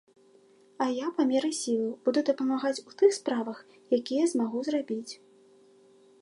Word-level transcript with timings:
А 0.85 0.85
я, 1.05 1.09
па 1.17 1.25
меры 1.31 1.51
сілаў, 1.57 1.91
буду 2.07 2.23
дапамагаць 2.29 2.83
у 2.87 2.91
тых 3.03 3.11
справах, 3.19 3.57
якія 3.99 4.23
змагу 4.33 4.57
зрабіць. 4.71 5.13